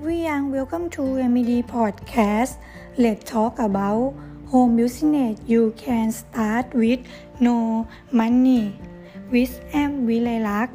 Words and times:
welcome 0.00 0.88
to 0.88 1.02
MED 1.28 1.66
Podcast. 1.66 2.58
Let's 2.96 3.28
talk 3.28 3.58
about 3.58 4.14
home 4.46 4.76
business 4.76 5.40
you 5.44 5.74
can 5.76 6.12
start 6.12 6.72
with 6.72 7.00
no 7.40 7.88
money. 8.12 8.78
With 9.32 9.60
M. 9.72 10.06
Vilaylak. 10.06 10.70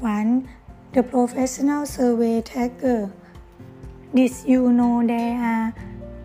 1. 0.00 0.48
The 0.94 1.02
professional 1.02 1.84
survey 1.84 2.40
taker. 2.40 3.12
Did 4.14 4.32
you 4.46 4.72
know 4.72 5.06
there 5.06 5.36
are 5.36 5.74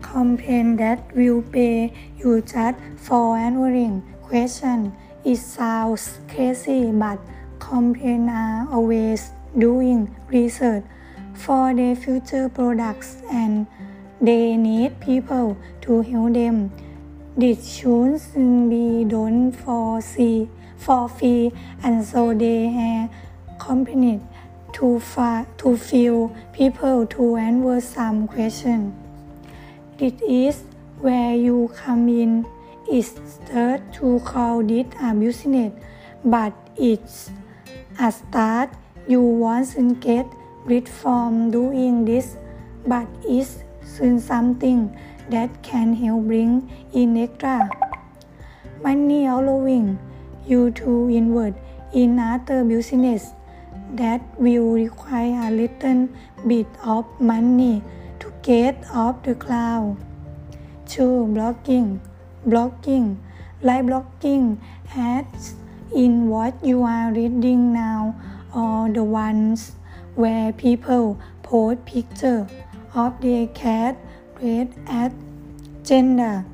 companies 0.00 0.78
that 0.78 1.14
will 1.14 1.42
pay 1.42 1.92
you 2.16 2.40
just 2.40 2.78
for 2.96 3.36
answering 3.36 4.00
questions? 4.22 4.94
It 5.22 5.36
sounds 5.36 6.18
crazy, 6.28 6.90
but 6.92 7.20
companies 7.58 8.30
are 8.30 8.68
always 8.72 9.32
doing 9.58 10.16
research 10.28 10.84
for 11.34 11.74
their 11.74 11.96
future 11.96 12.48
products 12.48 13.22
and 13.30 13.66
they 14.20 14.56
need 14.56 15.00
people 15.00 15.56
to 15.82 16.02
help 16.02 16.34
them. 16.34 16.70
This 17.36 17.72
should 17.72 18.20
be 18.68 19.04
done 19.04 19.52
for 19.52 20.02
free, 20.02 20.48
for 20.76 21.08
free 21.08 21.52
and 21.82 22.04
so 22.04 22.34
they 22.34 22.66
have 22.66 23.10
companies 23.58 24.20
to, 24.72 25.00
fa- 25.00 25.46
to 25.58 25.76
fill 25.76 26.34
people 26.52 27.06
to 27.06 27.36
answer 27.36 27.80
some 27.80 28.28
questions. 28.28 28.94
This 29.98 30.14
is 30.26 30.62
where 30.98 31.34
you 31.34 31.70
come 31.76 32.08
in. 32.08 32.46
It's 32.88 33.38
hard 33.52 33.92
to 33.94 34.20
call 34.24 34.62
this 34.62 34.86
a 35.00 35.14
business, 35.14 35.72
but 36.24 36.52
it's 36.76 37.30
a 37.98 38.10
start. 38.10 38.70
You 39.06 39.20
won't 39.20 40.00
get 40.00 40.26
rich 40.64 40.88
from 40.88 41.50
doing 41.50 42.04
this, 42.04 42.36
but 42.86 43.06
it's 43.24 43.64
soon 43.84 44.20
something 44.20 44.96
that 45.30 45.62
can 45.62 45.94
help 45.94 46.24
bring 46.24 46.70
in 46.92 47.16
extra 47.16 47.68
money 48.82 49.26
allowing 49.26 49.98
you 50.46 50.70
to 50.70 51.08
invest 51.08 51.58
in 51.92 52.18
other 52.18 52.64
business 52.64 53.30
that 53.92 54.22
will 54.38 54.72
require 54.72 55.48
a 55.48 55.50
little 55.50 56.08
bit 56.46 56.66
of 56.82 57.04
money 57.20 57.82
to 58.18 58.32
get 58.42 58.76
off 58.92 59.22
the 59.22 59.34
ground. 59.34 59.98
2. 60.88 61.02
Blogging. 61.34 62.00
Blogging. 62.46 63.16
Like 63.62 63.84
blogging 63.84 64.58
ads 64.96 65.54
in 65.94 66.28
what 66.28 66.54
you 66.64 66.82
are 66.82 67.12
reading 67.12 67.72
now 67.72 68.14
or 68.54 68.88
the 68.88 69.04
ones 69.04 69.72
where 70.20 70.52
people 70.52 71.18
post 71.42 71.84
pictures 71.86 72.46
of 72.94 73.20
their 73.20 73.46
cat, 73.48 73.96
race, 74.40 74.68
at 74.86 75.12
gender. 75.82 76.44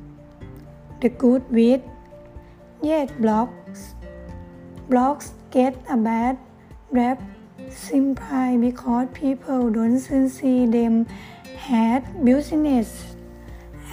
The 1.01 1.09
good 1.09 1.43
with 1.51 1.81
yet 2.81 3.09
blogs. 3.19 3.93
Blogs 4.89 5.31
get 5.51 5.75
a 5.89 5.97
bad 5.97 6.37
rap 6.91 7.21
simply 7.69 8.57
because 8.57 9.07
people 9.13 9.69
don't 9.69 9.99
see 9.99 10.65
them 10.65 11.05
had 11.57 12.23
business 12.23 13.15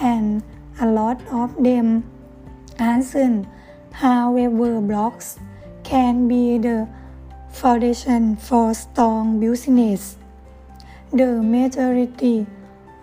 and 0.01 0.41
a 0.79 0.87
lot 0.87 1.21
of 1.31 1.61
them 1.61 2.03
aren't. 2.79 3.47
However, 3.91 4.81
blogs 4.81 5.37
can 5.83 6.27
be 6.27 6.57
the 6.57 6.87
foundation 7.55 8.35
for 8.35 8.73
strong 8.73 9.39
business. 9.39 10.17
The 11.13 11.39
majority 11.41 12.45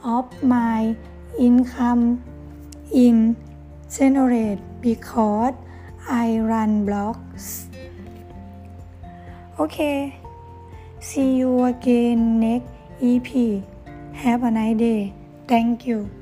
of 0.04 0.28
my 0.42 0.94
income 1.38 2.22
in 2.92 3.34
generate 3.88 4.60
because 4.82 5.54
I 6.06 6.38
run 6.40 6.84
blogs. 6.84 7.72
Okay, 9.58 10.20
see 11.00 11.36
you 11.36 11.64
again 11.64 12.40
next 12.40 12.68
EP. 13.00 13.64
Have 14.12 14.42
a 14.42 14.50
nice 14.50 14.76
day. 14.76 15.14
Thank 15.48 15.86
you. 15.86 16.21